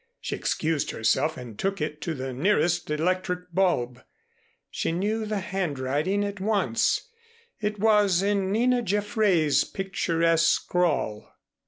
[0.19, 4.03] She excused herself and took it to the nearest electric bulb.
[4.71, 7.09] She knew the handwriting at once.
[7.59, 11.31] It was in Nina Jaffray's picturesque scrawl.